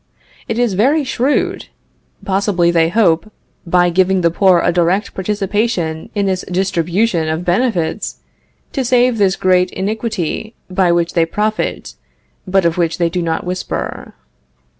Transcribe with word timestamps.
It 0.47 0.57
is 0.57 0.73
very 0.73 1.03
shrewd! 1.03 1.67
Possibly 2.25 2.71
they 2.71 2.89
hope, 2.89 3.31
by 3.67 3.91
giving 3.91 4.21
the 4.21 4.31
poor 4.31 4.59
a 4.59 4.71
direct 4.73 5.13
participation 5.13 6.09
in 6.15 6.25
this 6.25 6.43
distribution 6.51 7.29
of 7.29 7.45
benefits, 7.45 8.17
to 8.73 8.83
save 8.83 9.19
this 9.19 9.35
great 9.35 9.69
iniquity 9.69 10.55
by 10.71 10.91
which 10.91 11.13
they 11.13 11.27
profit, 11.27 11.93
but 12.47 12.65
of 12.65 12.79
which 12.79 12.97
they 12.97 13.09
do 13.11 13.21
not 13.21 13.43
whisper. 13.43 14.15